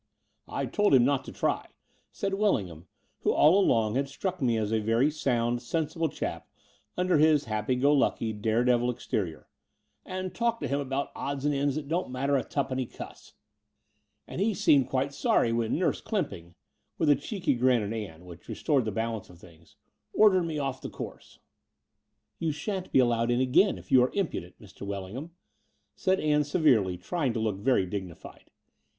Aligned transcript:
"I 0.47 0.65
told 0.65 0.95
him 0.95 1.05
not 1.05 1.23
to 1.25 1.31
try," 1.31 1.67
said 2.11 2.33
Wellingham, 2.33 2.87
who 3.19 3.31
all 3.31 3.59
along 3.63 3.93
had 3.93 4.09
struck 4.09 4.41
me 4.41 4.57
as 4.57 4.73
a 4.73 4.79
very 4.79 5.11
sound, 5.11 5.61
sensible 5.61 6.09
chap 6.09 6.49
under 6.97 7.19
his 7.19 7.45
happy 7.45 7.75
go 7.75 7.93
lucky, 7.93 8.33
dare 8.33 8.63
devil 8.63 8.89
ex 8.89 9.05
terior, 9.05 9.45
"and 10.03 10.33
talked 10.33 10.61
to 10.63 10.67
him 10.67 10.79
about 10.79 11.11
odds 11.15 11.45
and 11.45 11.53
ends 11.53 11.75
that 11.75 11.87
didn't 11.87 12.09
matter 12.09 12.35
a 12.35 12.43
tuppenny 12.43 12.87
cuss: 12.87 13.33
and 14.27 14.41
he 14.41 14.55
seemed 14.55 14.85
The 14.85 14.89
Dower 14.91 15.03
House 15.03 15.21
275 15.21 15.49
quite 15.53 15.53
sorry 15.53 15.53
when 15.53 15.77
Nurse 15.77 16.01
Clsmctping 16.01 16.55
"—^with 16.99 17.11
a 17.11 17.15
cheeky 17.15 17.53
grin 17.53 17.83
at 17.83 17.93
Ann, 17.93 18.25
which 18.25 18.47
restored 18.49 18.85
the 18.85 18.91
balance 18.91 19.29
of 19.29 19.37
things— 19.37 19.75
"ordered 20.15 20.45
me 20.45 20.57
off 20.57 20.81
the 20.81 20.89
course." 20.89 21.37
"You 22.39 22.51
shan't 22.51 22.91
be 22.91 22.97
allowed 22.97 23.29
in 23.29 23.39
again, 23.39 23.77
if 23.77 23.91
you 23.91 24.01
are 24.01 24.11
im 24.15 24.29
pudent, 24.29 24.53
Mr. 24.59 24.81
Wellingham," 24.81 25.29
said 25.95 26.19
Ann 26.19 26.43
severely, 26.43 26.97
trjring 26.97 27.33
to 27.33 27.39
look 27.39 27.57
very 27.59 27.85
dignified. 27.85 28.49